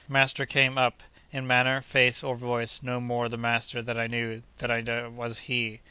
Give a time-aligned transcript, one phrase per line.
[0.07, 4.71] Master came up—in manner, face, or voice, no more the master that I knew, than
[4.71, 5.79] I was he.